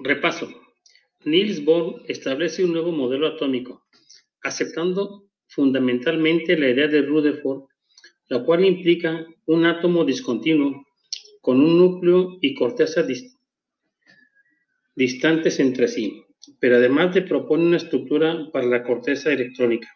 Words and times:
Repaso. 0.00 0.48
Niels 1.24 1.64
Bohr 1.64 2.04
establece 2.06 2.64
un 2.64 2.72
nuevo 2.72 2.92
modelo 2.92 3.26
atómico, 3.26 3.82
aceptando 4.42 5.24
fundamentalmente 5.48 6.56
la 6.56 6.70
idea 6.70 6.86
de 6.86 7.02
Rutherford, 7.02 7.64
la 8.28 8.44
cual 8.44 8.64
implica 8.64 9.26
un 9.46 9.66
átomo 9.66 10.04
discontinuo 10.04 10.86
con 11.40 11.60
un 11.60 11.78
núcleo 11.78 12.38
y 12.40 12.54
corteza 12.54 13.04
distantes 14.94 15.58
entre 15.58 15.88
sí, 15.88 16.22
pero 16.60 16.76
además 16.76 17.12
de 17.12 17.22
propone 17.22 17.64
una 17.66 17.78
estructura 17.78 18.48
para 18.52 18.66
la 18.66 18.84
corteza 18.84 19.32
electrónica. 19.32 19.88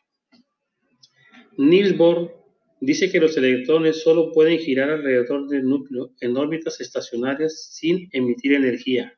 Niels 1.59 1.96
Bohr 1.96 2.34
dice 2.80 3.09
que 3.09 3.21
los 3.21 3.37
electrones 3.37 4.03
solo 4.03 4.32
pueden 4.32 4.59
girar 4.59 4.91
alrededor 4.91 5.46
del 5.46 5.64
núcleo 5.64 6.11
en 6.21 6.37
órbitas 6.37 6.80
estacionarias 6.80 7.69
sin 7.73 8.09
emitir 8.11 8.55
energía. 8.55 9.16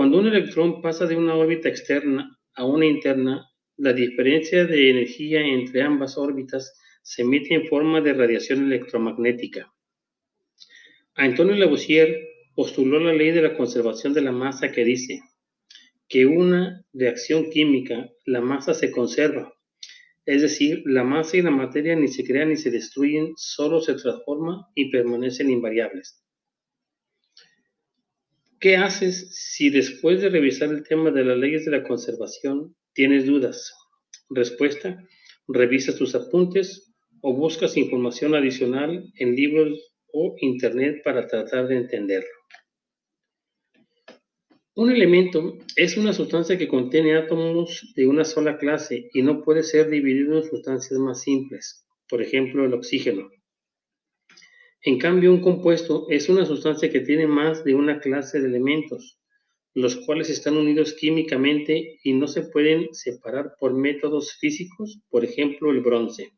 Cuando 0.00 0.18
un 0.18 0.28
electrón 0.28 0.80
pasa 0.80 1.04
de 1.04 1.14
una 1.14 1.34
órbita 1.34 1.68
externa 1.68 2.38
a 2.54 2.64
una 2.64 2.86
interna, 2.86 3.50
la 3.76 3.92
diferencia 3.92 4.64
de 4.64 4.88
energía 4.88 5.42
entre 5.42 5.82
ambas 5.82 6.16
órbitas 6.16 6.74
se 7.02 7.20
emite 7.20 7.52
en 7.52 7.66
forma 7.66 8.00
de 8.00 8.14
radiación 8.14 8.64
electromagnética. 8.64 9.70
Antonio 11.16 11.54
Lavoisier 11.54 12.16
postuló 12.54 12.98
la 12.98 13.12
ley 13.12 13.32
de 13.32 13.42
la 13.42 13.54
conservación 13.54 14.14
de 14.14 14.22
la 14.22 14.32
masa 14.32 14.72
que 14.72 14.86
dice 14.86 15.20
que 16.08 16.24
una 16.24 16.82
reacción 16.94 17.50
química, 17.50 18.08
la 18.24 18.40
masa 18.40 18.72
se 18.72 18.90
conserva, 18.90 19.52
es 20.24 20.40
decir, 20.40 20.82
la 20.86 21.04
masa 21.04 21.36
y 21.36 21.42
la 21.42 21.50
materia 21.50 21.94
ni 21.94 22.08
se 22.08 22.24
crean 22.24 22.48
ni 22.48 22.56
se 22.56 22.70
destruyen, 22.70 23.34
solo 23.36 23.82
se 23.82 23.92
transforman 23.92 24.62
y 24.74 24.90
permanecen 24.90 25.50
invariables. 25.50 26.24
¿Qué 28.60 28.76
haces 28.76 29.30
si 29.32 29.70
después 29.70 30.20
de 30.20 30.28
revisar 30.28 30.68
el 30.68 30.82
tema 30.82 31.10
de 31.10 31.24
las 31.24 31.38
leyes 31.38 31.64
de 31.64 31.70
la 31.70 31.82
conservación 31.82 32.76
tienes 32.92 33.24
dudas? 33.24 33.72
Respuesta, 34.28 35.02
revisa 35.48 35.96
tus 35.96 36.14
apuntes 36.14 36.92
o 37.22 37.34
buscas 37.34 37.78
información 37.78 38.34
adicional 38.34 39.10
en 39.16 39.34
libros 39.34 39.94
o 40.12 40.34
internet 40.40 41.00
para 41.02 41.26
tratar 41.26 41.68
de 41.68 41.78
entenderlo. 41.78 42.28
Un 44.74 44.90
elemento 44.90 45.56
es 45.74 45.96
una 45.96 46.12
sustancia 46.12 46.58
que 46.58 46.68
contiene 46.68 47.16
átomos 47.16 47.90
de 47.96 48.06
una 48.06 48.26
sola 48.26 48.58
clase 48.58 49.08
y 49.14 49.22
no 49.22 49.42
puede 49.42 49.62
ser 49.62 49.88
dividido 49.88 50.36
en 50.36 50.44
sustancias 50.44 51.00
más 51.00 51.22
simples, 51.22 51.86
por 52.10 52.20
ejemplo 52.20 52.66
el 52.66 52.74
oxígeno. 52.74 53.30
En 54.82 54.98
cambio, 54.98 55.30
un 55.30 55.42
compuesto 55.42 56.06
es 56.08 56.28
una 56.28 56.46
sustancia 56.46 56.90
que 56.90 57.00
tiene 57.00 57.26
más 57.26 57.64
de 57.64 57.74
una 57.74 58.00
clase 58.00 58.40
de 58.40 58.48
elementos, 58.48 59.18
los 59.74 59.96
cuales 59.96 60.30
están 60.30 60.56
unidos 60.56 60.94
químicamente 60.94 61.98
y 62.02 62.14
no 62.14 62.26
se 62.26 62.42
pueden 62.42 62.94
separar 62.94 63.56
por 63.58 63.74
métodos 63.74 64.32
físicos, 64.38 65.00
por 65.10 65.24
ejemplo 65.24 65.70
el 65.70 65.80
bronce. 65.80 66.32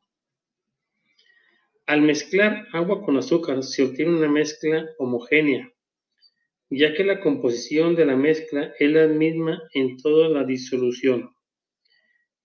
Al 1.86 2.02
mezclar 2.02 2.66
agua 2.72 3.02
con 3.04 3.16
azúcar 3.16 3.62
se 3.62 3.84
obtiene 3.84 4.16
una 4.16 4.28
mezcla 4.28 4.88
homogénea, 4.98 5.72
ya 6.68 6.94
que 6.94 7.04
la 7.04 7.20
composición 7.20 7.94
de 7.94 8.06
la 8.06 8.16
mezcla 8.16 8.72
es 8.78 8.90
la 8.90 9.06
misma 9.06 9.62
en 9.72 9.98
toda 9.98 10.28
la 10.28 10.44
disolución. 10.44 11.30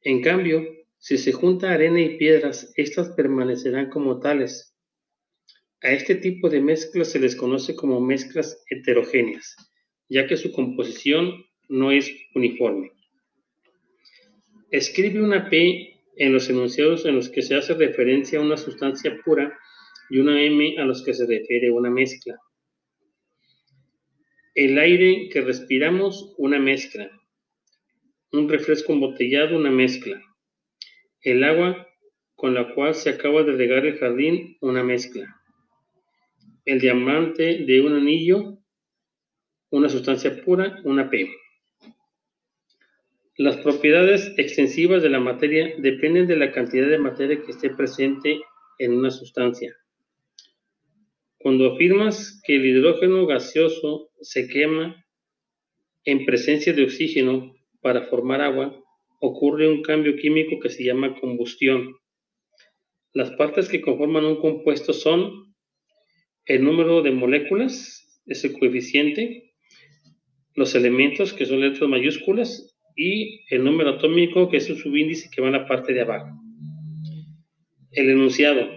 En 0.02 0.22
cambio, 0.22 0.64
si 1.00 1.18
se 1.18 1.32
junta 1.32 1.72
arena 1.72 2.02
y 2.02 2.18
piedras, 2.18 2.72
estas 2.76 3.10
permanecerán 3.10 3.90
como 3.90 4.20
tales. 4.20 4.77
A 5.84 5.92
este 5.92 6.16
tipo 6.16 6.50
de 6.50 6.60
mezclas 6.60 7.12
se 7.12 7.20
les 7.20 7.36
conoce 7.36 7.76
como 7.76 8.02
mezclas 8.02 8.64
heterogéneas, 8.70 9.56
ya 10.10 10.26
que 10.26 10.36
su 10.36 10.52
composición 10.52 11.46
no 11.70 11.92
es 11.92 12.12
uniforme. 12.34 12.94
Escribe 14.72 15.22
una 15.22 15.50
P 15.50 16.02
en 16.16 16.34
los 16.34 16.50
enunciados 16.50 17.06
en 17.06 17.16
los 17.16 17.30
que 17.30 17.44
se 17.44 17.56
hace 17.56 17.76
referencia 17.76 18.40
a 18.40 18.42
una 18.42 18.58
sustancia 18.58 19.20
pura 19.24 19.56
y 20.10 20.18
una 20.18 20.42
M 20.42 20.78
a 20.80 20.86
los 20.86 21.04
que 21.04 21.14
se 21.14 21.28
refiere 21.28 21.70
una 21.70 21.92
mezcla. 21.92 22.40
El 24.56 24.80
aire 24.80 25.30
que 25.32 25.42
respiramos, 25.42 26.34
una 26.40 26.58
mezcla. 26.58 27.12
Un 28.32 28.50
refresco 28.50 28.94
embotellado, 28.94 29.56
una 29.56 29.70
mezcla. 29.70 30.20
El 31.22 31.44
agua 31.44 31.88
con 32.36 32.56
la 32.56 32.74
cual 32.74 32.96
se 32.96 33.12
acaba 33.12 33.44
de 33.44 33.52
regar 33.52 33.86
el 33.86 33.98
jardín, 34.00 34.58
una 34.62 34.84
mezcla. 34.84 35.38
El 36.68 36.82
diamante 36.82 37.64
de 37.66 37.80
un 37.80 37.94
anillo, 37.94 38.58
una 39.70 39.88
sustancia 39.88 40.44
pura, 40.44 40.82
una 40.84 41.10
P. 41.10 41.30
Las 43.38 43.56
propiedades 43.56 44.34
extensivas 44.36 45.02
de 45.02 45.08
la 45.08 45.22
materia 45.22 45.74
dependen 45.78 46.28
de 46.28 46.36
la 46.36 46.52
cantidad 46.52 46.90
de 46.90 46.98
materia 46.98 47.42
que 47.42 47.52
esté 47.52 47.70
presente 47.70 48.42
en 48.80 48.92
una 48.92 49.12
sustancia. 49.12 49.78
Cuando 51.38 51.74
afirmas 51.74 52.42
que 52.44 52.58
el 52.58 52.66
hidrógeno 52.66 53.26
gaseoso 53.26 54.10
se 54.20 54.50
quema 54.50 55.06
en 56.04 56.26
presencia 56.26 56.74
de 56.74 56.84
oxígeno 56.84 57.56
para 57.80 58.08
formar 58.08 58.42
agua, 58.42 58.78
ocurre 59.22 59.70
un 59.70 59.84
cambio 59.84 60.18
químico 60.18 60.60
que 60.60 60.70
se 60.70 60.84
llama 60.84 61.18
combustión. 61.18 61.96
Las 63.14 63.32
partes 63.38 63.70
que 63.70 63.80
conforman 63.80 64.26
un 64.26 64.42
compuesto 64.42 64.92
son 64.92 65.47
el 66.48 66.64
número 66.64 67.02
de 67.02 67.12
moléculas, 67.12 68.22
ese 68.26 68.54
coeficiente, 68.54 69.54
los 70.56 70.74
elementos, 70.76 71.34
que 71.34 71.46
son 71.46 71.60
letras 71.60 71.90
mayúsculas, 71.90 72.74
y 72.96 73.46
el 73.54 73.64
número 73.64 73.92
atómico, 73.92 74.50
que 74.50 74.58
es 74.58 74.70
un 74.70 74.78
subíndice 74.78 75.30
que 75.30 75.42
va 75.42 75.48
en 75.48 75.54
la 75.54 75.68
parte 75.68 75.94
de 75.94 76.02
abajo. 76.02 76.30
El 77.92 78.10
enunciado. 78.10 78.68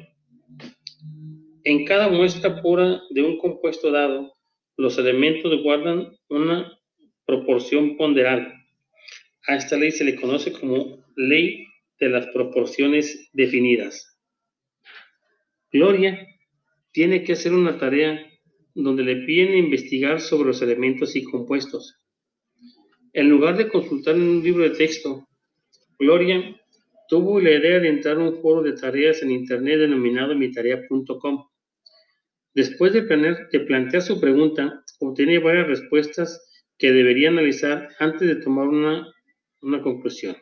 En 1.65 1.85
cada 1.85 2.09
muestra 2.09 2.61
pura 2.61 3.01
de 3.11 3.23
un 3.23 3.39
compuesto 3.39 3.91
dado, 3.91 4.33
los 4.77 4.99
elementos 4.99 5.63
guardan 5.63 6.09
una 6.29 6.79
proporción 7.25 7.97
ponderal. 7.97 8.53
A 9.47 9.57
esta 9.57 9.77
ley 9.77 9.93
se 9.93 10.05
le 10.05 10.17
conoce 10.17 10.53
como 10.53 11.05
ley 11.17 11.67
de 11.99 12.09
las 12.09 12.27
proporciones 12.29 13.31
definidas. 13.33 14.19
Gloria 15.73 16.27
tiene 16.93 17.25
que 17.25 17.35
hacer 17.35 17.53
una 17.53 17.79
tarea 17.79 18.27
donde 18.75 19.03
le 19.03 19.17
piden 19.27 19.57
investigar 19.57 20.21
sobre 20.21 20.49
los 20.49 20.63
elementos 20.63 21.17
y 21.17 21.25
compuestos. 21.25 21.97
En 23.13 23.29
lugar 23.29 23.57
de 23.57 23.69
consultar 23.69 24.15
en 24.15 24.23
un 24.23 24.43
libro 24.43 24.63
de 24.63 24.71
texto, 24.71 25.27
Gloria 25.99 26.57
tuvo 27.09 27.41
la 27.41 27.51
idea 27.51 27.81
de 27.81 27.89
entrar 27.89 28.17
a 28.17 28.21
un 28.21 28.41
foro 28.41 28.63
de 28.63 28.73
tareas 28.73 29.23
en 29.23 29.33
internet 29.33 29.81
denominado 29.81 30.35
mitarea.com. 30.35 31.49
Después 32.55 32.93
de, 32.93 33.03
plantear 33.03 34.03
su 34.03 34.21
pregunta, 34.21 34.85
obtiene 35.01 35.39
varias 35.39 35.67
respuestas 35.67 36.47
que 36.79 36.93
debería 36.93 37.29
analizar 37.29 37.89
antes 37.99 38.29
de 38.29 38.37
tomar 38.37 38.69
una 38.69 39.83
conclusión. 39.83 40.37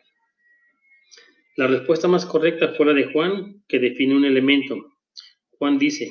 La 1.56 1.66
respuesta 1.66 2.06
más 2.06 2.24
correcta 2.24 2.72
fue 2.74 2.86
la 2.86 2.92
de 2.92 3.12
Juan, 3.12 3.64
que 3.66 3.80
define 3.80 4.14
un 4.14 4.24
elemento. 4.24 4.76
Juan 5.58 5.76
dice, 5.76 6.08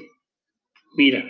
mira, 0.96 1.30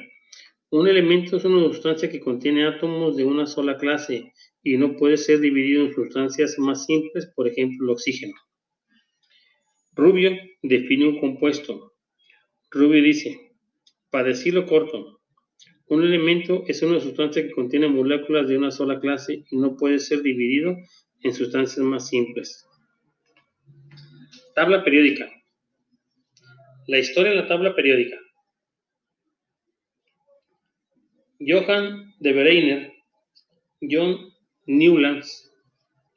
un 0.69 0.87
elemento 0.87 1.37
es 1.37 1.45
una 1.45 1.61
sustancia 1.67 2.09
que 2.09 2.19
contiene 2.19 2.67
átomos 2.67 3.15
de 3.15 3.23
una 3.23 3.45
sola 3.45 3.77
clase 3.77 4.33
y 4.63 4.77
no 4.77 4.95
puede 4.95 5.17
ser 5.17 5.39
dividido 5.39 5.85
en 5.85 5.93
sustancias 5.93 6.59
más 6.59 6.85
simples, 6.85 7.31
por 7.35 7.47
ejemplo 7.47 7.85
el 7.85 7.91
oxígeno. 7.91 8.33
Rubio 9.93 10.31
define 10.61 11.07
un 11.07 11.19
compuesto. 11.19 11.93
Rubio 12.69 13.01
dice, 13.01 13.53
para 14.11 14.27
decirlo 14.27 14.65
corto, 14.65 15.21
un 15.87 16.03
elemento 16.03 16.65
es 16.67 16.81
una 16.81 16.99
sustancia 16.99 17.43
que 17.43 17.51
contiene 17.51 17.87
moléculas 17.87 18.47
de 18.49 18.57
una 18.57 18.71
sola 18.71 18.99
clase 18.99 19.45
y 19.49 19.55
no 19.55 19.77
puede 19.77 19.99
ser 19.99 20.21
dividido 20.21 20.75
en 21.23 21.33
sustancias 21.33 21.85
más 21.85 22.09
simples. 22.09 22.67
Tabla 24.53 24.83
periódica. 24.83 25.31
La 26.87 26.99
historia 26.99 27.31
de 27.31 27.37
la 27.37 27.47
tabla 27.47 27.73
periódica. 27.73 28.17
Johann 31.47 32.13
de 32.19 32.33
Breiner, 32.33 32.93
John 33.79 34.17
Newlands, 34.65 35.49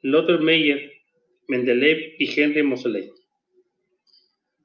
Lothar 0.01 0.41
Meyer, 0.41 0.91
Mendeleev 1.47 2.15
y 2.19 2.27
Henry 2.37 2.63
Moseley. 2.63 3.09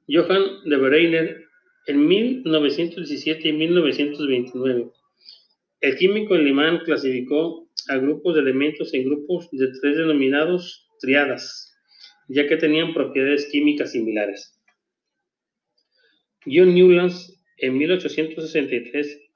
Johann 0.09 0.43
de 0.65 0.75
Breiner 0.75 1.45
en 1.87 2.05
1917 2.05 3.47
y 3.47 3.53
1929, 3.53 4.91
el 5.79 5.95
químico 5.95 6.33
alemán 6.33 6.81
clasificó 6.83 7.69
a 7.87 7.95
grupos 7.95 8.35
de 8.35 8.41
elementos 8.41 8.93
en 8.93 9.05
grupos 9.05 9.49
de 9.51 9.69
tres 9.79 9.95
denominados 9.95 10.89
triadas, 10.99 11.73
ya 12.27 12.45
que 12.45 12.57
tenían 12.57 12.93
propiedades 12.93 13.47
químicas 13.49 13.93
similares. 13.93 14.53
John 16.45 16.73
Newlands, 16.75 17.41
en 17.57 17.77
1863, 17.77 19.26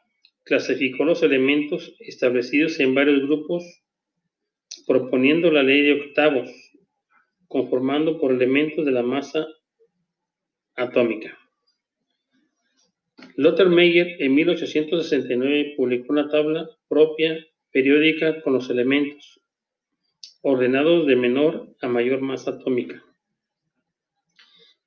clasificó 0.44 1.04
los 1.04 1.24
elementos 1.24 1.96
establecidos 2.00 2.80
en 2.80 2.96
varios 2.96 3.22
grupos 3.22 3.82
proponiendo 4.88 5.52
la 5.52 5.64
ley 5.64 5.82
de 5.82 6.02
octavos, 6.02 6.50
conformando 7.48 8.20
por 8.20 8.32
elementos 8.32 8.86
de 8.86 8.92
la 8.92 9.04
masa 9.04 9.46
atómica. 10.76 11.38
Lothar 13.36 13.70
Meyer 13.70 14.22
en 14.22 14.34
1869 14.36 15.74
publicó 15.78 16.14
una 16.14 16.30
tabla 16.30 16.70
propia 16.88 17.38
periódica 17.72 18.42
con 18.42 18.54
los 18.54 18.70
elementos, 18.70 19.42
ordenados 20.42 21.08
de 21.08 21.16
menor 21.16 21.76
a 21.82 21.88
mayor 21.88 22.22
masa 22.22 22.52
atómica. 22.52 23.04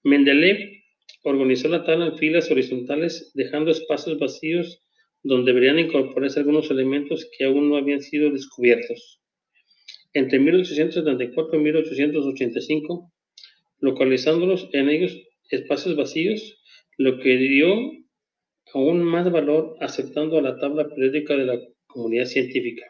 Mendeleev 0.03 0.83
organizó 1.23 1.69
la 1.69 1.85
tabla 1.85 2.07
en 2.07 2.19
filas 2.19 2.51
horizontales, 2.51 3.33
dejando 3.35 3.71
espacios 3.71 4.19
vacíos 4.19 4.84
donde 5.25 5.53
deberían 5.53 5.79
incorporarse 5.79 6.39
algunos 6.39 6.71
elementos 6.71 7.29
que 7.37 7.45
aún 7.45 7.71
no 7.71 7.77
habían 7.77 8.03
sido 8.03 8.31
descubiertos. 8.31 9.21
Entre 10.13 10.39
1874 10.39 11.59
y 11.59 11.63
1885, 11.63 13.11
localizándolos 13.81 14.69
en 14.73 14.91
ellos 14.91 15.19
espacios 15.51 15.97
vacíos, 15.97 16.63
lo 16.99 17.19
que 17.19 17.37
dio 17.39 17.75
aún 18.75 19.03
más 19.03 19.31
valor 19.33 19.77
aceptando 19.81 20.39
a 20.39 20.43
la 20.43 20.59
tabla 20.59 20.89
periódica 20.89 21.37
de 21.37 21.47
la 21.47 21.61
comunidad 21.87 22.27
científica. 22.27 22.85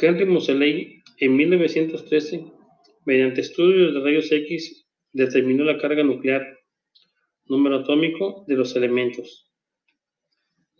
Henry 0.00 0.26
Moseley, 0.26 1.02
en 1.18 1.36
1913, 1.36 2.44
mediante 3.04 3.40
estudios 3.40 3.94
de 3.94 4.00
rayos 4.00 4.30
X, 4.30 4.86
determinó 5.12 5.64
la 5.64 5.78
carga 5.78 6.04
nuclear, 6.04 6.46
número 7.46 7.80
atómico 7.80 8.44
de 8.46 8.54
los 8.54 8.74
elementos, 8.76 9.51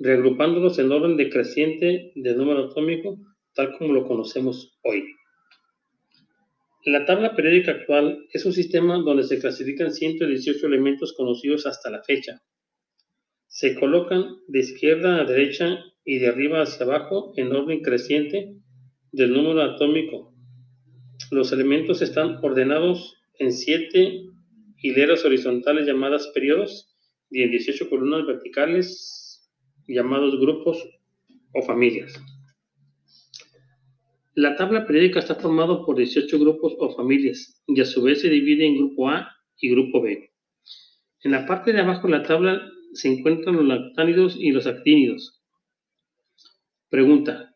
reagrupándolos 0.02 0.78
en 0.78 0.90
orden 0.90 1.16
decreciente 1.16 2.12
de 2.14 2.34
número 2.34 2.66
atómico, 2.66 3.19
tal 3.54 3.76
como 3.78 3.93
lo 3.93 4.06
conocemos 4.06 4.78
hoy. 4.82 5.04
La 6.84 7.04
tabla 7.04 7.37
periódica 7.37 7.70
actual 7.70 8.26
es 8.32 8.44
un 8.44 8.52
sistema 8.52 8.99
donde 8.99 9.22
se 9.22 9.38
clasifican 9.38 9.93
118 9.93 10.66
elementos 10.66 11.12
conocidos 11.12 11.66
hasta 11.66 11.90
la 11.90 12.02
fecha, 12.02 12.43
se 13.46 13.78
colocan 13.78 14.38
de 14.49 14.60
izquierda 14.60 15.20
a 15.20 15.25
derecha 15.25 15.78
y 16.04 16.19
de 16.19 16.28
arriba 16.28 16.62
hacia 16.62 16.84
abajo 16.84 17.32
en 17.37 17.52
orden 17.54 17.82
creciente 17.82 18.56
del 19.12 19.32
número 19.32 19.62
atómico. 19.62 20.34
Los 21.31 21.52
elementos 21.52 22.02
están 22.02 22.38
ordenados 22.43 23.14
en 23.38 23.52
siete 23.52 24.22
hileras 24.78 25.25
horizontales 25.25 25.87
llamadas 25.87 26.28
periodos 26.34 26.96
y 27.31 27.43
en 27.43 27.50
18 27.50 27.88
columnas 27.88 28.26
verticales 28.26 29.22
llamados 29.87 30.38
grupos 30.40 30.82
o 31.55 31.62
familias. 31.62 32.20
La 34.34 34.56
tabla 34.56 34.87
periódica 34.87 35.19
está 35.19 35.34
formada 35.34 35.84
por 35.84 35.96
18 35.96 36.38
grupos 36.38 36.75
o 36.79 36.94
familias 36.96 37.62
y 37.67 37.81
a 37.81 37.84
su 37.84 38.02
vez 38.02 38.23
se 38.23 38.31
divide 38.31 38.67
en 38.67 38.76
grupo 38.76 39.11
A 39.11 39.29
y 39.61 39.70
grupo 39.70 40.00
B. 40.00 40.31
En 41.23 41.32
la 41.32 41.46
parte 41.46 41.73
de 41.73 41.81
abajo 41.81 42.06
de 42.06 42.19
la 42.19 42.23
tabla 42.23 42.62
se 42.94 43.08
encuentran 43.12 43.56
los 43.56 43.67
lactánidos 43.67 44.37
y 44.38 44.50
los 44.50 44.67
actínidos. 44.67 45.43
Pregunta, 46.88 47.55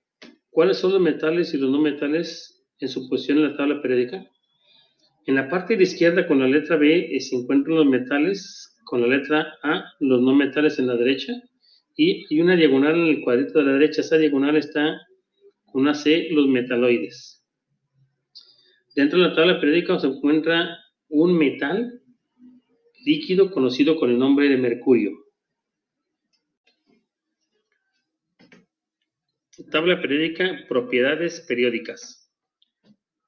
¿cuáles 0.51 0.77
son 0.77 0.93
los 0.93 1.01
metales 1.01 1.55
y 1.55 1.59
los 1.59 1.71
no 1.71 1.81
metales 1.81 2.67
en 2.79 2.89
su 2.89 3.09
posición 3.09 3.39
en 3.39 3.51
la 3.51 3.57
tabla 3.57 3.81
periódica? 3.81 4.31
En 5.27 5.35
la 5.35 5.49
parte 5.49 5.77
de 5.77 5.83
izquierda 5.83 6.29
con 6.29 6.41
la 6.41 6.47
letra 6.47 6.77
B 6.77 7.17
eh, 7.17 7.21
se 7.21 7.37
encuentran 7.37 7.77
los 7.77 7.87
metales, 7.87 8.77
con 8.85 9.01
la 9.01 9.09
letra 9.09 9.55
A 9.63 9.85
los 9.99 10.21
no 10.21 10.35
metales 10.35 10.79
en 10.79 10.87
la 10.87 10.97
derecha 10.97 11.33
y 11.97 12.41
una 12.41 12.57
diagonal 12.57 12.95
en 12.95 13.07
el 13.07 13.23
cuadrito 13.23 13.59
de 13.59 13.65
la 13.65 13.73
derecha. 13.73 14.03
Esa 14.03 14.19
diagonal 14.19 14.57
está 14.57 15.01
con 15.65 15.83
una 15.83 15.95
C, 15.95 16.29
los 16.31 16.47
metaloides. 16.47 17.45
Dentro 18.95 19.19
de 19.19 19.29
la 19.29 19.35
tabla 19.35 19.61
periódica 19.61 19.99
se 19.99 20.07
encuentra 20.07 20.79
un 21.09 21.37
metal 21.37 22.03
líquido 23.05 23.51
conocido 23.51 23.97
con 23.97 24.11
el 24.11 24.19
nombre 24.19 24.49
de 24.49 24.57
mercurio. 24.57 25.13
Tabla 29.71 30.01
periódica, 30.01 30.65
propiedades 30.69 31.41
periódicas. 31.49 32.31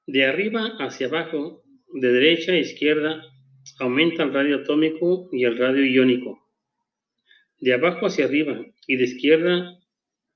De 0.05 0.25
arriba 0.25 0.75
hacia 0.79 1.07
abajo, 1.07 1.63
de 1.93 2.11
derecha 2.11 2.51
a 2.51 2.57
izquierda, 2.57 3.23
aumenta 3.79 4.23
el 4.23 4.33
radio 4.33 4.57
atómico 4.57 5.29
y 5.31 5.43
el 5.43 5.57
radio 5.57 5.83
iónico. 5.85 6.48
De 7.59 7.73
abajo 7.73 8.05
hacia 8.05 8.25
arriba 8.25 8.65
y 8.87 8.95
de 8.95 9.03
izquierda 9.03 9.79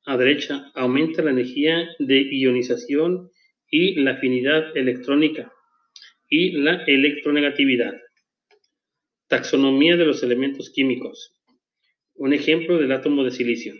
a 0.06 0.18
derecha, 0.18 0.72
aumenta 0.76 1.22
la 1.22 1.32
energía 1.32 1.88
de 2.00 2.22
ionización 2.22 3.32
y 3.70 3.96
la 4.02 4.12
afinidad 4.12 4.76
electrónica 4.76 5.52
y 6.28 6.52
la 6.52 6.84
electronegatividad. 6.84 7.94
Taxonomía 9.28 9.96
de 9.96 10.06
los 10.06 10.22
elementos 10.22 10.70
químicos. 10.72 11.34
Un 12.16 12.34
ejemplo 12.34 12.78
del 12.78 12.92
átomo 12.92 13.24
de 13.24 13.32
silicio. 13.32 13.74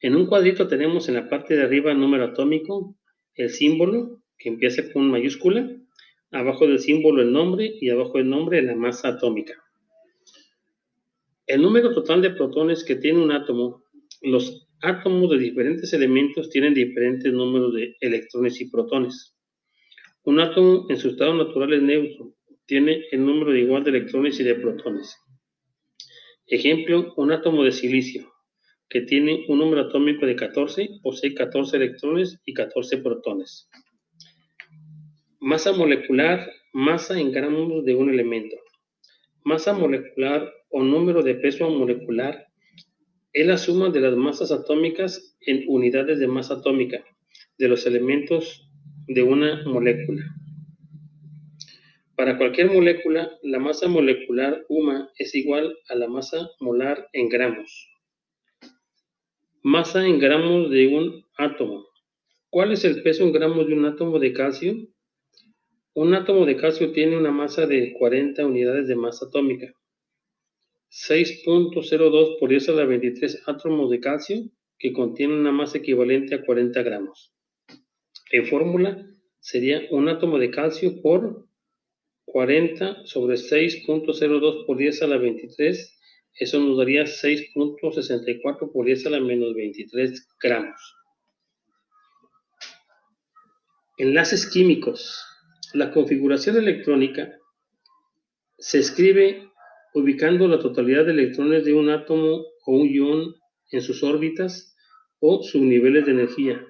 En 0.00 0.16
un 0.16 0.26
cuadrito 0.26 0.66
tenemos 0.66 1.08
en 1.08 1.14
la 1.14 1.28
parte 1.28 1.56
de 1.56 1.62
arriba 1.62 1.92
el 1.92 2.00
número 2.00 2.24
atómico, 2.24 2.96
el 3.34 3.50
símbolo, 3.50 4.22
que 4.38 4.48
empieza 4.48 4.90
con 4.92 5.10
mayúscula, 5.10 5.70
abajo 6.30 6.66
del 6.66 6.78
símbolo 6.78 7.22
el 7.22 7.32
nombre 7.32 7.70
y 7.80 7.90
abajo 7.90 8.18
del 8.18 8.28
nombre 8.28 8.62
la 8.62 8.74
masa 8.74 9.08
atómica. 9.08 9.63
El 11.46 11.60
número 11.60 11.92
total 11.92 12.22
de 12.22 12.30
protones 12.30 12.84
que 12.84 12.96
tiene 12.96 13.22
un 13.22 13.30
átomo, 13.30 13.84
los 14.22 14.66
átomos 14.80 15.30
de 15.30 15.38
diferentes 15.38 15.92
elementos 15.92 16.48
tienen 16.48 16.72
diferentes 16.72 17.32
números 17.32 17.74
de 17.74 17.96
electrones 18.00 18.60
y 18.60 18.70
protones. 18.70 19.36
Un 20.24 20.40
átomo 20.40 20.86
en 20.88 20.96
su 20.96 21.10
estado 21.10 21.34
natural 21.34 21.74
es 21.74 21.82
neutro, 21.82 22.34
tiene 22.64 23.04
el 23.10 23.26
número 23.26 23.54
igual 23.54 23.84
de 23.84 23.90
electrones 23.90 24.40
y 24.40 24.44
de 24.44 24.54
protones. 24.54 25.18
Ejemplo, 26.46 27.12
un 27.16 27.32
átomo 27.32 27.62
de 27.62 27.72
silicio 27.72 28.32
que 28.88 29.02
tiene 29.02 29.44
un 29.48 29.58
número 29.58 29.82
atómico 29.82 30.24
de 30.24 30.36
14, 30.36 31.00
posee 31.02 31.34
14 31.34 31.76
electrones 31.76 32.40
y 32.46 32.54
14 32.54 32.98
protones. 32.98 33.68
Masa 35.40 35.72
molecular, 35.72 36.50
masa 36.72 37.18
en 37.18 37.32
gramos 37.32 37.84
de 37.84 37.94
un 37.94 38.08
elemento. 38.08 38.56
Masa 39.44 39.74
molecular 39.74 40.50
o 40.70 40.82
número 40.82 41.22
de 41.22 41.34
peso 41.34 41.68
molecular 41.68 42.48
es 43.34 43.46
la 43.46 43.58
suma 43.58 43.90
de 43.90 44.00
las 44.00 44.16
masas 44.16 44.50
atómicas 44.50 45.36
en 45.42 45.64
unidades 45.68 46.18
de 46.18 46.26
masa 46.26 46.54
atómica 46.54 47.04
de 47.58 47.68
los 47.68 47.84
elementos 47.84 48.66
de 49.06 49.22
una 49.22 49.62
molécula. 49.66 50.22
Para 52.16 52.38
cualquier 52.38 52.72
molécula, 52.72 53.32
la 53.42 53.58
masa 53.58 53.86
molecular 53.86 54.64
UMA 54.70 55.10
es 55.18 55.34
igual 55.34 55.76
a 55.90 55.94
la 55.94 56.08
masa 56.08 56.48
molar 56.60 57.10
en 57.12 57.28
gramos. 57.28 57.90
Masa 59.62 60.06
en 60.06 60.18
gramos 60.18 60.70
de 60.70 60.86
un 60.86 61.24
átomo. 61.36 61.84
¿Cuál 62.48 62.72
es 62.72 62.84
el 62.86 63.02
peso 63.02 63.24
en 63.24 63.32
gramos 63.32 63.66
de 63.66 63.74
un 63.74 63.84
átomo 63.84 64.18
de 64.18 64.32
calcio? 64.32 64.74
Un 65.94 66.14
átomo 66.14 66.44
de 66.44 66.56
calcio 66.56 66.92
tiene 66.92 67.16
una 67.16 67.30
masa 67.30 67.66
de 67.66 67.94
40 67.94 68.44
unidades 68.44 68.88
de 68.88 68.96
masa 68.96 69.26
atómica. 69.26 69.72
6.02 70.90 72.38
por 72.38 72.48
10 72.48 72.68
a 72.68 72.72
la 72.72 72.84
23 72.84 73.42
átomos 73.46 73.90
de 73.90 74.00
calcio 74.00 74.42
que 74.78 74.92
contienen 74.92 75.38
una 75.38 75.52
masa 75.52 75.78
equivalente 75.78 76.34
a 76.34 76.44
40 76.44 76.82
gramos. 76.82 77.32
En 78.30 78.46
fórmula 78.46 79.06
sería 79.40 79.82
un 79.90 80.08
átomo 80.08 80.38
de 80.38 80.50
calcio 80.50 81.00
por 81.00 81.46
40 82.26 83.06
sobre 83.06 83.36
6.02 83.36 84.66
por 84.66 84.76
10 84.76 85.02
a 85.02 85.06
la 85.06 85.18
23 85.18 85.94
eso 86.36 86.58
nos 86.58 86.76
daría 86.76 87.04
6.64 87.04 88.72
por 88.72 88.86
10 88.86 89.06
a 89.06 89.10
la 89.10 89.20
menos 89.20 89.54
23 89.54 90.28
gramos. 90.42 90.96
Enlaces 93.98 94.50
químicos. 94.50 95.24
La 95.74 95.90
configuración 95.90 96.56
electrónica 96.56 97.36
se 98.58 98.78
escribe 98.78 99.48
ubicando 99.92 100.46
la 100.46 100.60
totalidad 100.60 101.04
de 101.04 101.10
electrones 101.10 101.64
de 101.64 101.74
un 101.74 101.90
átomo 101.90 102.44
o 102.64 102.76
un 102.76 102.88
ion 102.88 103.34
en 103.72 103.82
sus 103.82 104.04
órbitas 104.04 104.76
o 105.18 105.42
subniveles 105.42 106.06
de 106.06 106.12
energía. 106.12 106.64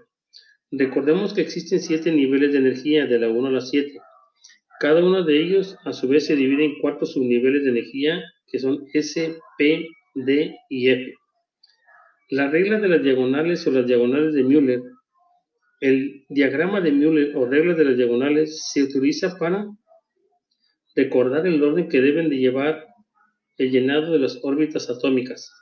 Recordemos 0.70 1.34
que 1.34 1.42
existen 1.42 1.80
siete 1.80 2.12
niveles 2.12 2.52
de 2.52 2.58
energía 2.60 3.04
de 3.04 3.18
la 3.18 3.28
1 3.28 3.48
a 3.48 3.50
la 3.50 3.60
7. 3.60 3.92
Cada 4.80 5.04
uno 5.04 5.22
de 5.22 5.38
ellos 5.38 5.76
a 5.84 5.92
su 5.92 6.08
vez 6.08 6.24
se 6.24 6.34
divide 6.34 6.64
en 6.64 6.78
cuatro 6.80 7.04
subniveles 7.04 7.62
de 7.64 7.72
energía 7.72 8.24
que 8.46 8.58
son 8.58 8.86
S, 8.94 9.36
P, 9.58 9.86
D 10.14 10.56
y 10.70 10.88
F. 10.88 11.12
La 12.30 12.48
regla 12.48 12.80
de 12.80 12.88
las 12.88 13.02
diagonales 13.02 13.66
o 13.66 13.70
las 13.70 13.86
diagonales 13.86 14.32
de 14.32 14.44
Müller, 14.44 14.80
el 15.84 16.24
diagrama 16.30 16.80
de 16.80 16.92
Müller 16.92 17.36
o 17.36 17.44
regla 17.44 17.74
de 17.74 17.84
las 17.84 17.98
diagonales 17.98 18.70
se 18.72 18.82
utiliza 18.82 19.36
para 19.38 19.66
recordar 20.96 21.46
el 21.46 21.62
orden 21.62 21.90
que 21.90 22.00
deben 22.00 22.30
de 22.30 22.38
llevar 22.38 22.86
el 23.58 23.70
llenado 23.70 24.14
de 24.14 24.18
las 24.18 24.40
órbitas 24.42 24.88
atómicas. 24.88 25.52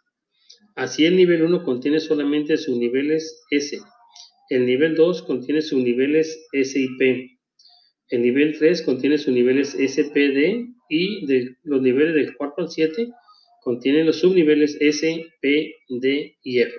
Así 0.77 1.07
el 1.07 1.17
nivel 1.17 1.43
1 1.43 1.65
contiene 1.65 1.99
solamente 1.99 2.57
subniveles 2.57 3.43
S. 3.51 3.81
El 4.49 4.65
nivel 4.65 4.95
2 4.95 5.23
contiene 5.23 5.61
subniveles 5.61 6.47
S 6.53 6.79
y 6.79 6.97
P. 6.99 7.39
El 8.09 8.23
nivel 8.23 8.57
3 8.57 8.83
contiene 8.83 9.19
subniveles 9.19 9.75
S, 9.75 10.05
P, 10.05 10.21
D 10.21 10.67
y 10.89 11.27
de 11.27 11.57
los 11.65 11.83
niveles 11.83 12.15
del 12.15 12.37
4 12.37 12.63
al 12.63 12.71
7 12.71 13.09
contienen 13.61 14.07
los 14.07 14.21
subniveles 14.21 14.77
S, 14.81 15.27
P, 15.41 15.75
D 15.89 16.37
y 16.45 16.61
F. 16.61 16.73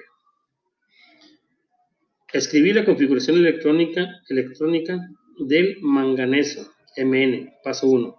Escribir 2.33 2.73
la 2.75 2.83
configuración 2.83 3.37
electrónica, 3.45 5.07
del 5.37 5.77
manganeso, 5.81 6.67
Mn, 6.97 7.53
paso 7.63 7.87
1. 7.87 8.15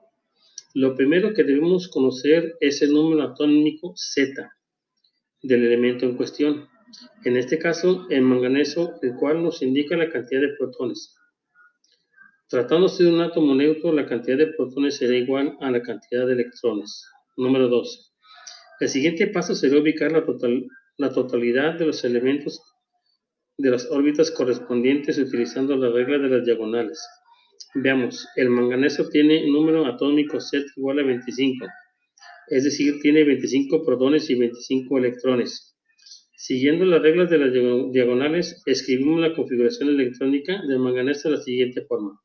Lo 0.75 0.94
primero 0.94 1.35
que 1.35 1.42
debemos 1.42 1.88
conocer 1.88 2.54
es 2.61 2.80
el 2.83 2.92
número 2.92 3.25
atómico 3.25 3.92
Z 3.97 4.52
del 5.42 5.64
elemento 5.66 6.06
en 6.06 6.16
cuestión. 6.16 6.68
En 7.25 7.37
este 7.37 7.59
caso, 7.59 8.06
el 8.09 8.23
manganeso, 8.23 8.94
el 9.02 9.16
cual 9.16 9.42
nos 9.42 9.62
indica 9.62 9.97
la 9.97 10.09
cantidad 10.09 10.42
de 10.42 10.54
protones. 10.56 11.12
Tratándose 12.49 13.02
de 13.02 13.12
un 13.12 13.21
átomo 13.21 13.52
neutro, 13.56 13.92
la 13.92 14.06
cantidad 14.06 14.38
de 14.38 14.47
protones 14.47 14.97
será 14.97 15.16
igual 15.16 15.56
a 15.61 15.73
la 15.73 15.83
cantidad 15.83 16.25
de 16.25 16.35
electrones. 16.35 17.04
Número 17.37 17.66
2. 17.66 18.14
El 18.78 18.88
siguiente 18.88 19.26
paso 19.26 19.56
será 19.56 19.76
ubicar 19.76 20.12
la, 20.12 20.25
la 20.99 21.12
totalidad 21.12 21.75
de 21.75 21.87
los 21.87 22.04
elementos 22.04 22.62
de 23.56 23.70
las 23.70 23.88
órbitas 23.88 24.32
correspondientes 24.32 25.16
utilizando 25.16 25.76
la 25.76 25.88
regla 25.90 26.18
de 26.18 26.28
las 26.28 26.44
diagonales. 26.44 27.06
Veamos, 27.75 28.26
el 28.34 28.50
manganeso 28.50 29.08
tiene 29.08 29.49
número 29.49 29.87
atómico 29.87 30.40
Z 30.40 30.66
igual 30.76 30.99
a 30.99 31.02
25, 31.04 31.66
es 32.49 32.64
decir, 32.64 32.99
tiene 33.00 33.23
25 33.23 33.84
protones 33.84 34.28
y 34.28 34.34
25 34.34 34.99
electrones. 34.99 35.76
Siguiendo 36.37 36.84
las 36.84 37.00
reglas 37.00 37.30
de 37.30 37.38
las 37.38 37.52
diagonales, 37.92 38.61
escribimos 38.66 39.20
la 39.20 39.34
configuración 39.34 39.88
electrónica 39.88 40.61
del 40.66 40.80
manganeso 40.80 41.30
de 41.30 41.37
la 41.37 41.42
siguiente 41.42 41.82
forma. 41.87 42.20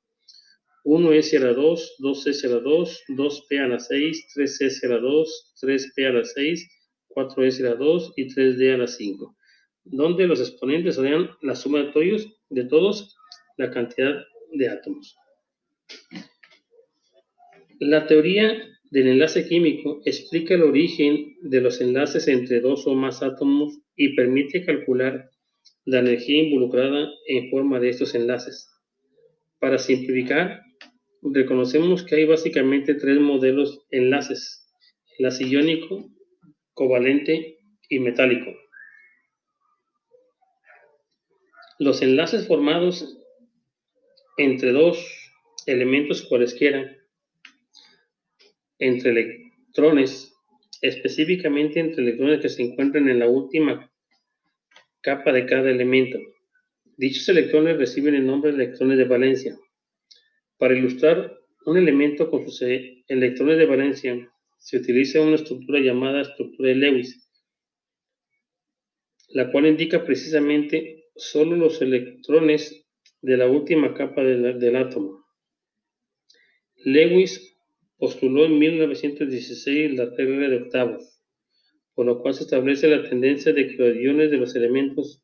1S 0.84 1.38
a 1.38 1.46
la 1.46 1.54
2, 1.54 1.96
2S 2.00 2.46
a 2.46 2.48
la 2.50 2.60
2, 2.60 3.04
2P 3.10 3.60
a 3.60 3.68
la 3.68 3.80
6, 3.80 4.26
3S 4.36 4.86
a 4.86 4.88
la 4.88 5.00
2, 5.00 5.54
3P 5.62 6.08
a 6.08 6.12
la 6.12 6.24
6, 6.24 6.70
4S 7.16 7.60
a 7.60 7.70
la 7.70 7.76
2 7.76 8.14
y 8.16 8.34
3D 8.34 8.74
a 8.74 8.78
la 8.78 8.88
5 8.88 9.36
donde 9.92 10.28
los 10.28 10.40
exponentes 10.40 10.96
serían 10.96 11.30
la 11.42 11.56
suma 11.56 11.80
de 11.80 11.92
todos, 11.92 12.28
de 12.50 12.66
todos 12.66 13.16
la 13.58 13.72
cantidad 13.72 14.16
de 14.54 14.70
átomos. 14.70 15.18
La 17.80 18.08
teoría 18.08 18.62
del 18.92 19.08
enlace 19.08 19.48
químico 19.48 20.02
explica 20.06 20.56
el 20.56 20.64
origen 20.64 21.38
de 21.42 21.62
los 21.62 21.80
enlaces 21.82 22.28
entre 22.28 22.60
dos 22.60 22.88
o 22.88 22.96
más 22.96 23.22
átomos 23.22 23.80
y 23.96 24.16
permite 24.16 24.66
calcular 24.66 25.30
la 25.86 26.00
energía 26.00 26.44
involucrada 26.44 27.10
en 27.28 27.50
forma 27.50 27.80
de 27.80 27.90
estos 27.90 28.16
enlaces. 28.16 28.70
Para 29.60 29.78
simplificar, 29.78 30.62
reconocemos 31.22 32.04
que 32.04 32.16
hay 32.16 32.26
básicamente 32.26 32.96
tres 32.96 33.20
modelos 33.20 33.86
enlaces, 33.92 34.68
enlace 35.18 35.46
iónico, 35.46 36.10
covalente 36.74 37.58
y 37.90 38.00
metálico. 38.00 38.52
Los 41.80 42.02
enlaces 42.02 42.46
formados 42.46 43.18
entre 44.36 44.74
dos 44.74 45.02
elementos 45.66 46.24
cualesquiera, 46.24 46.94
entre 48.80 49.12
electrones, 49.12 50.34
específicamente 50.82 51.80
entre 51.80 52.04
electrones 52.04 52.42
que 52.42 52.50
se 52.50 52.64
encuentran 52.64 53.08
en 53.08 53.20
la 53.20 53.30
última 53.30 53.90
capa 55.00 55.32
de 55.32 55.46
cada 55.46 55.72
elemento. 55.72 56.20
Dichos 56.98 57.30
electrones 57.30 57.78
reciben 57.78 58.14
el 58.14 58.26
nombre 58.26 58.52
de 58.52 58.62
electrones 58.62 58.98
de 58.98 59.06
valencia. 59.06 59.58
Para 60.58 60.78
ilustrar 60.78 61.40
un 61.66 61.78
elemento 61.78 62.30
con 62.30 62.44
sus 62.44 62.62
electrones 62.62 63.58
de 63.58 63.66
valencia, 63.66 64.34
se 64.58 64.76
utiliza 64.76 65.22
una 65.22 65.36
estructura 65.36 65.80
llamada 65.80 66.24
estructura 66.24 66.68
de 66.68 66.76
Lewis, 66.76 67.26
la 69.30 69.50
cual 69.50 69.68
indica 69.68 70.04
precisamente 70.04 70.99
solo 71.20 71.56
los 71.56 71.82
electrones 71.82 72.86
de 73.22 73.38
la 73.38 73.48
última 73.48 73.94
capa 73.94 74.24
del, 74.24 74.76
átomo. 74.76 75.26
Lewis 76.78 77.58
postuló 77.98 78.46
en 78.46 78.58
1916 78.58 79.96
la 79.96 80.10
regla 80.16 80.48
de 80.48 80.58
octavos, 80.58 81.22
por 81.94 82.06
lo 82.06 82.22
cual 82.22 82.34
se 82.34 82.44
establece 82.44 82.88
la 82.88 83.08
tendencia 83.08 83.52
de 83.52 83.68
que 83.68 83.76
los 83.76 83.98
iones 83.98 84.32
de 84.32 84.38
los 84.38 84.56
elementos 84.56 85.22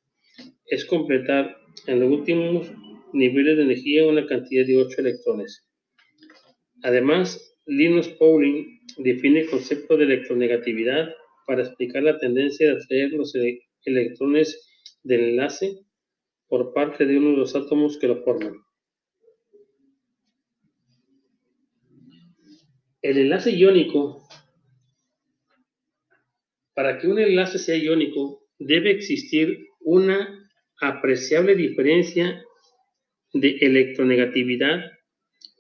es 0.66 0.84
completar 0.84 1.58
en 1.88 2.02
los 2.02 2.12
últimos 2.12 2.70
niveles 3.14 3.56
de 3.56 3.64
energía 3.64 4.06
una 4.06 4.28
cantidad 4.28 4.66
de 4.66 4.78
8 4.78 5.00
electrones. 5.00 5.66
Además, 6.84 7.58
Linus 7.66 8.10
Pauling 8.10 8.82
define 8.98 9.42
el 9.42 9.50
concepto 9.50 9.96
de 9.96 10.04
electronegatividad 10.04 11.10
para 11.48 11.62
explicar 11.62 12.04
la 12.04 12.18
tendencia 12.18 12.68
de 12.68 12.82
atraer 12.82 13.12
los 13.12 13.34
electrones 13.86 14.70
del 15.04 15.22
enlace 15.22 15.85
por 16.56 16.72
parte 16.72 17.06
de 17.06 17.18
uno 17.18 17.32
de 17.32 17.36
los 17.36 17.54
átomos 17.54 17.98
que 17.98 18.08
lo 18.08 18.24
forman. 18.24 18.54
El 23.02 23.18
enlace 23.18 23.52
iónico, 23.52 24.26
para 26.74 26.98
que 26.98 27.08
un 27.08 27.20
enlace 27.20 27.60
sea 27.60 27.76
iónico, 27.76 28.48
debe 28.58 28.92
existir 28.92 29.68
una 29.82 30.50
apreciable 30.80 31.56
diferencia 31.56 32.42
de 33.34 33.58
electronegatividad, 33.60 34.80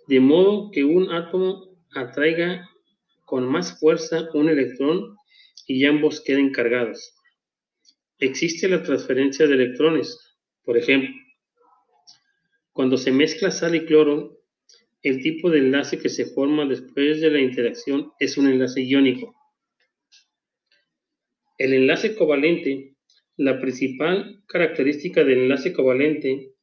de 0.07 0.19
modo 0.21 0.71
que 0.71 0.85
un 0.85 1.11
átomo 1.11 1.77
atraiga 1.93 2.69
con 3.25 3.45
más 3.51 3.77
fuerza 3.81 4.29
un 4.33 4.47
electrón 4.47 5.17
y 5.67 5.83
ambos 5.83 6.23
queden 6.23 6.53
cargados. 6.53 7.13
Existe 8.17 8.69
la 8.69 8.81
transferencia 8.81 9.45
de 9.45 9.55
electrones, 9.55 10.21
por 10.65 10.77
ejemplo, 10.77 11.09
cuando 12.73 12.97
se 12.97 13.11
mezcla 13.11 13.51
sal 13.51 13.75
y 13.75 13.85
cloro, 13.85 14.41
el 15.01 15.21
tipo 15.21 15.51
de 15.51 15.59
enlace 15.59 15.99
que 15.99 16.09
se 16.09 16.25
forma 16.25 16.65
después 16.65 17.21
de 17.21 17.29
la 17.29 17.39
interacción 17.39 18.11
es 18.19 18.37
un 18.37 18.47
enlace 18.47 18.81
iónico. 18.81 19.35
El 21.57 21.73
enlace 21.73 22.15
covalente, 22.15 22.95
la 23.37 23.61
principal 23.61 24.43
característica 24.47 25.23
del 25.23 25.43
enlace 25.43 25.71
covalente 25.71 26.53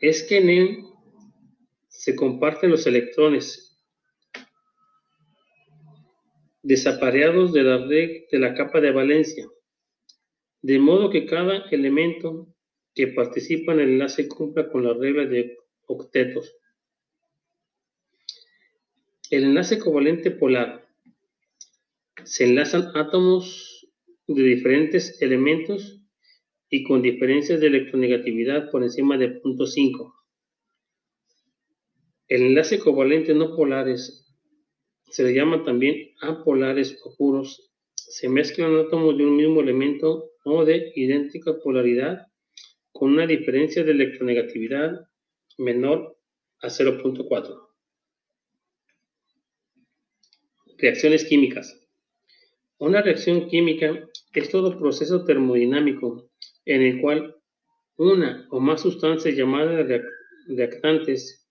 es 0.00 0.24
que 0.24 0.38
en 0.38 0.50
él 0.50 0.78
se 1.88 2.16
comparten 2.16 2.70
los 2.70 2.86
electrones 2.86 3.80
desapareados 6.62 7.52
de 7.52 7.62
la, 7.62 7.78
de 7.78 8.26
la 8.32 8.54
capa 8.54 8.80
de 8.80 8.90
valencia 8.90 9.46
de 10.66 10.80
modo 10.80 11.10
que 11.10 11.26
cada 11.26 11.58
elemento 11.70 12.52
que 12.92 13.06
participa 13.06 13.72
en 13.72 13.78
el 13.78 13.88
enlace 13.90 14.26
cumpla 14.26 14.68
con 14.68 14.82
la 14.82 14.94
regla 14.94 15.24
de 15.24 15.56
octetos. 15.86 16.56
El 19.30 19.44
enlace 19.44 19.78
covalente 19.78 20.32
polar. 20.32 20.88
Se 22.24 22.46
enlazan 22.46 22.90
átomos 22.96 23.88
de 24.26 24.42
diferentes 24.42 25.22
elementos 25.22 26.02
y 26.68 26.82
con 26.82 27.00
diferencias 27.00 27.60
de 27.60 27.68
electronegatividad 27.68 28.68
por 28.72 28.82
encima 28.82 29.16
de 29.16 29.40
0.5. 29.40 30.14
El 32.26 32.42
enlace 32.42 32.80
covalente 32.80 33.34
no 33.34 33.54
polares 33.54 34.34
se 35.10 35.22
le 35.22 35.32
llama 35.32 35.62
también 35.62 36.10
apolares 36.20 37.00
o 37.04 37.14
puros. 37.14 37.70
Se 38.08 38.28
mezclan 38.28 38.78
átomos 38.78 39.18
de 39.18 39.26
un 39.26 39.36
mismo 39.36 39.60
elemento 39.60 40.30
o 40.44 40.64
de 40.64 40.92
idéntica 40.94 41.58
polaridad 41.58 42.28
con 42.92 43.12
una 43.12 43.26
diferencia 43.26 43.82
de 43.82 43.90
electronegatividad 43.90 45.08
menor 45.58 46.16
a 46.60 46.68
0.4. 46.68 47.68
Reacciones 50.78 51.24
químicas. 51.24 51.84
Una 52.78 53.02
reacción 53.02 53.48
química 53.48 54.08
es 54.32 54.50
todo 54.50 54.78
proceso 54.78 55.24
termodinámico 55.24 56.30
en 56.64 56.82
el 56.82 57.00
cual 57.00 57.36
una 57.96 58.46
o 58.50 58.60
más 58.60 58.82
sustancias 58.82 59.34
llamadas 59.34 59.84
reactantes 60.46 61.44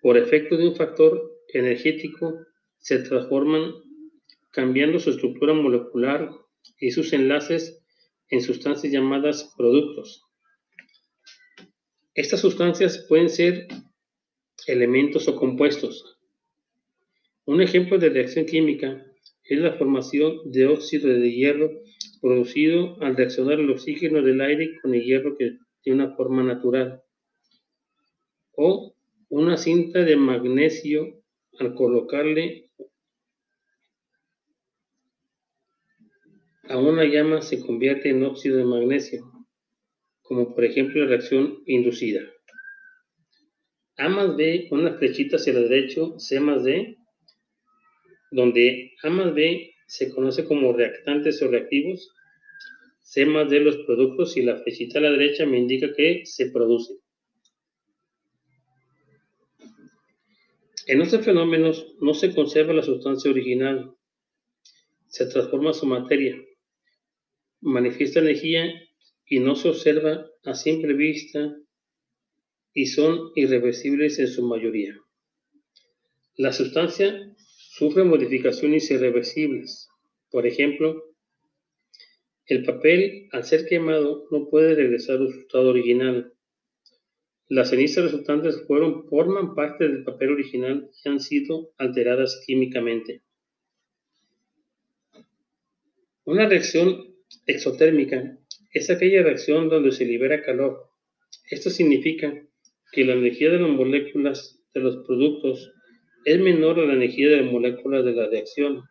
por 0.00 0.16
efecto 0.16 0.56
de 0.56 0.68
un 0.68 0.76
factor 0.76 1.42
energético 1.48 2.46
se 2.78 2.98
transforman 3.00 3.72
cambiando 4.50 4.98
su 4.98 5.10
estructura 5.10 5.52
molecular 5.54 6.30
y 6.80 6.90
sus 6.90 7.12
enlaces 7.12 7.82
en 8.30 8.40
sustancias 8.40 8.92
llamadas 8.92 9.54
productos. 9.56 10.24
Estas 12.14 12.40
sustancias 12.40 13.06
pueden 13.08 13.30
ser 13.30 13.68
elementos 14.66 15.28
o 15.28 15.36
compuestos. 15.36 16.18
Un 17.44 17.62
ejemplo 17.62 17.98
de 17.98 18.10
reacción 18.10 18.44
química 18.44 19.04
es 19.44 19.58
la 19.58 19.74
formación 19.74 20.50
de 20.50 20.66
óxido 20.66 21.08
de 21.08 21.32
hierro 21.32 21.70
producido 22.20 23.00
al 23.00 23.16
reaccionar 23.16 23.60
el 23.60 23.70
oxígeno 23.70 24.22
del 24.22 24.40
aire 24.40 24.78
con 24.82 24.94
el 24.94 25.02
hierro 25.02 25.36
que 25.36 25.58
tiene 25.80 26.04
una 26.04 26.16
forma 26.16 26.42
natural. 26.42 27.02
O 28.52 28.94
una 29.30 29.56
cinta 29.56 30.00
de 30.00 30.16
magnesio 30.16 31.22
al 31.58 31.74
colocarle 31.74 32.67
a 36.68 36.76
una 36.76 37.04
llama 37.04 37.40
se 37.40 37.60
convierte 37.60 38.10
en 38.10 38.22
óxido 38.24 38.58
de 38.58 38.64
magnesio, 38.64 39.24
como 40.20 40.54
por 40.54 40.64
ejemplo 40.64 41.02
la 41.02 41.08
reacción 41.08 41.62
inducida. 41.66 42.20
A 43.96 44.08
más 44.10 44.36
B, 44.36 44.68
una 44.70 44.92
flechita 44.98 45.36
hacia 45.36 45.54
la 45.54 45.60
derecha, 45.60 46.02
C 46.18 46.38
más 46.40 46.64
D, 46.64 46.98
donde 48.30 48.92
A 49.02 49.08
más 49.08 49.34
B 49.34 49.74
se 49.86 50.10
conoce 50.10 50.44
como 50.44 50.72
reactantes 50.74 51.40
o 51.42 51.48
reactivos, 51.48 52.12
C 53.00 53.24
más 53.24 53.48
D 53.48 53.60
los 53.60 53.78
productos 53.78 54.36
y 54.36 54.42
la 54.42 54.58
flechita 54.58 54.98
a 54.98 55.02
la 55.02 55.10
derecha 55.10 55.46
me 55.46 55.58
indica 55.58 55.94
que 55.96 56.26
se 56.26 56.50
produce. 56.50 56.92
En 60.86 61.00
estos 61.00 61.24
fenómenos 61.24 61.96
no 62.00 62.12
se 62.12 62.34
conserva 62.34 62.74
la 62.74 62.82
sustancia 62.82 63.30
original, 63.30 63.94
se 65.08 65.26
transforma 65.26 65.72
su 65.72 65.86
materia, 65.86 66.36
manifiesta 67.60 68.20
energía 68.20 68.72
y 69.26 69.40
no 69.40 69.56
se 69.56 69.68
observa 69.68 70.26
a 70.44 70.54
simple 70.54 70.94
vista 70.94 71.56
y 72.72 72.86
son 72.86 73.32
irreversibles 73.34 74.18
en 74.18 74.28
su 74.28 74.46
mayoría. 74.46 74.96
La 76.36 76.52
sustancia 76.52 77.34
sufre 77.36 78.04
modificaciones 78.04 78.90
irreversibles. 78.90 79.88
Por 80.30 80.46
ejemplo, 80.46 81.04
el 82.46 82.64
papel, 82.64 83.28
al 83.32 83.44
ser 83.44 83.66
quemado, 83.66 84.26
no 84.30 84.48
puede 84.48 84.74
regresar 84.74 85.16
a 85.16 85.26
su 85.26 85.40
estado 85.40 85.70
original. 85.70 86.32
Las 87.48 87.70
cenizas 87.70 88.04
resultantes 88.04 88.64
forman 88.66 89.54
parte 89.54 89.88
del 89.88 90.04
papel 90.04 90.32
original 90.32 90.90
y 91.04 91.08
han 91.08 91.20
sido 91.20 91.72
alteradas 91.76 92.42
químicamente. 92.46 93.22
Una 96.24 96.48
reacción 96.48 97.07
exotérmica 97.46 98.38
es 98.72 98.90
aquella 98.90 99.22
reacción 99.22 99.68
donde 99.68 99.92
se 99.92 100.04
libera 100.04 100.42
calor. 100.42 100.90
Esto 101.50 101.70
significa 101.70 102.32
que 102.92 103.04
la 103.04 103.14
energía 103.14 103.50
de 103.50 103.58
las 103.58 103.70
moléculas 103.70 104.62
de 104.74 104.80
los 104.80 105.06
productos 105.06 105.72
es 106.24 106.38
menor 106.40 106.78
a 106.78 106.86
la 106.86 106.94
energía 106.94 107.28
de 107.28 107.42
las 107.42 107.52
moléculas 107.52 108.04
de 108.04 108.12
la 108.12 108.28
reacción. 108.28 108.82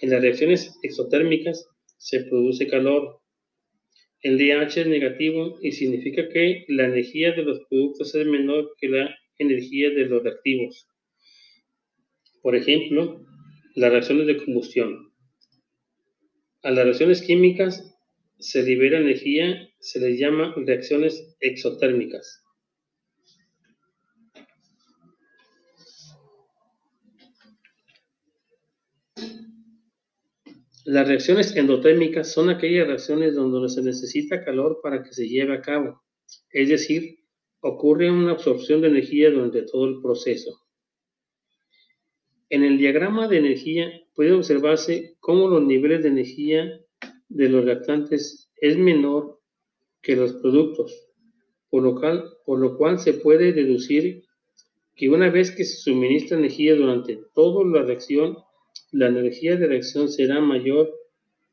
En 0.00 0.10
las 0.10 0.22
reacciones 0.22 0.78
exotérmicas 0.82 1.68
se 1.98 2.24
produce 2.24 2.66
calor. 2.66 3.20
El 4.22 4.38
DH 4.38 4.80
es 4.80 4.86
negativo 4.86 5.58
y 5.62 5.72
significa 5.72 6.28
que 6.28 6.64
la 6.68 6.86
energía 6.86 7.32
de 7.32 7.42
los 7.42 7.60
productos 7.68 8.14
es 8.14 8.26
menor 8.26 8.74
que 8.78 8.88
la 8.88 9.14
energía 9.38 9.90
de 9.90 10.06
los 10.06 10.22
reactivos. 10.22 10.88
Por 12.42 12.56
ejemplo, 12.56 13.24
las 13.74 13.90
reacciones 13.90 14.26
de 14.26 14.36
combustión. 14.36 15.13
A 16.64 16.70
las 16.70 16.86
reacciones 16.86 17.20
químicas 17.20 17.94
se 18.38 18.62
libera 18.62 18.98
energía, 18.98 19.68
se 19.80 20.00
les 20.00 20.18
llama 20.18 20.54
reacciones 20.56 21.36
exotérmicas. 21.38 22.42
Las 30.86 31.06
reacciones 31.06 31.54
endotérmicas 31.54 32.32
son 32.32 32.48
aquellas 32.48 32.86
reacciones 32.86 33.34
donde 33.34 33.68
se 33.68 33.82
necesita 33.82 34.42
calor 34.42 34.80
para 34.82 35.02
que 35.02 35.12
se 35.12 35.28
lleve 35.28 35.54
a 35.54 35.60
cabo, 35.60 36.02
es 36.50 36.70
decir, 36.70 37.18
ocurre 37.60 38.10
una 38.10 38.32
absorción 38.32 38.80
de 38.80 38.88
energía 38.88 39.30
durante 39.30 39.64
todo 39.64 39.84
el 39.86 40.00
proceso. 40.00 40.62
En 42.48 42.64
el 42.64 42.78
diagrama 42.78 43.28
de 43.28 43.36
energía 43.36 44.03
puede 44.14 44.32
observarse 44.32 45.16
cómo 45.20 45.48
los 45.48 45.62
niveles 45.62 46.02
de 46.02 46.08
energía 46.08 46.80
de 47.28 47.48
los 47.48 47.64
reactantes 47.64 48.50
es 48.56 48.76
menor 48.78 49.40
que 50.02 50.16
los 50.16 50.34
productos, 50.34 51.08
por 51.70 51.82
lo, 51.82 51.94
cual, 51.98 52.24
por 52.44 52.58
lo 52.60 52.76
cual 52.76 52.98
se 52.98 53.14
puede 53.14 53.52
deducir 53.52 54.24
que 54.94 55.08
una 55.08 55.30
vez 55.30 55.50
que 55.50 55.64
se 55.64 55.76
suministra 55.76 56.38
energía 56.38 56.76
durante 56.76 57.18
toda 57.34 57.64
la 57.64 57.84
reacción, 57.84 58.38
la 58.92 59.08
energía 59.08 59.56
de 59.56 59.66
reacción 59.66 60.08
será 60.08 60.40
mayor 60.40 60.94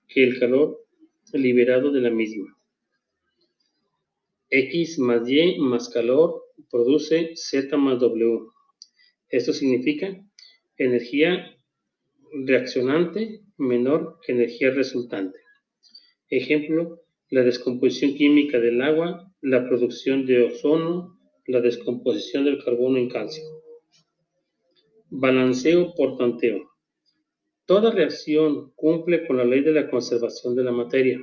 que 0.08 0.24
el 0.24 0.40
calor 0.40 0.86
liberado 1.34 1.92
de 1.92 2.02
la 2.02 2.12
misma. 2.12 2.56
X 4.50 5.00
más 5.00 5.28
Y 5.28 5.58
más 5.60 5.90
calor 5.90 6.44
produce 6.70 7.32
Z 7.36 7.76
más 7.78 8.00
W. 8.00 8.42
Esto 9.30 9.54
significa 9.54 10.22
energía 10.78 11.58
reaccionante 12.34 13.42
menor 13.58 14.20
que 14.26 14.32
energía 14.32 14.72
resultante. 14.72 15.40
Ejemplo, 16.30 17.02
la 17.30 17.44
descomposición 17.44 18.16
química 18.16 18.60
del 18.60 18.82
agua, 18.82 19.32
la 19.42 19.68
producción 19.68 20.26
de 20.26 20.44
ozono, 20.44 21.18
la 21.46 21.62
descomposición 21.62 22.46
del 22.46 22.64
carbono 22.64 22.98
en 22.98 23.10
calcio. 23.10 23.44
Balanceo 25.10 25.94
por 25.96 26.18
tanteo. 26.18 26.70
Toda 27.66 27.92
reacción 27.92 28.72
cumple 28.76 29.28
con 29.28 29.38
la 29.38 29.46
ley 29.46 29.62
de 29.62 29.74
la 29.74 29.90
conservación 29.90 30.56
de 30.56 30.64
la 30.64 30.72
materia. 30.72 31.20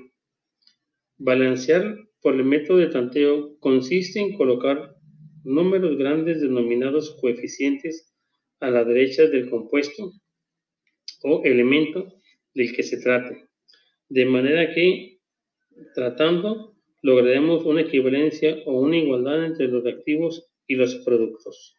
Balancear 1.16 1.96
por 2.20 2.34
el 2.34 2.44
método 2.44 2.78
de 2.78 2.88
tanteo 2.88 3.58
consiste 3.58 4.20
en 4.20 4.36
colocar 4.36 4.94
números 5.44 5.96
grandes 5.96 6.40
denominados 6.40 7.16
coeficientes 7.20 8.14
a 8.60 8.70
la 8.70 8.84
derecha 8.84 9.26
del 9.26 9.48
compuesto 9.50 10.12
o 11.22 11.42
elemento 11.44 12.14
del 12.54 12.74
que 12.74 12.82
se 12.82 13.00
trate 13.00 13.48
de 14.08 14.24
manera 14.24 14.72
que, 14.74 15.20
tratando, 15.94 16.74
lograremos 17.02 17.64
una 17.64 17.82
equivalencia 17.82 18.58
o 18.66 18.80
una 18.80 18.96
igualdad 18.96 19.44
entre 19.44 19.68
los 19.68 19.84
reactivos 19.84 20.50
y 20.66 20.76
los 20.76 20.94
productos. 20.96 21.76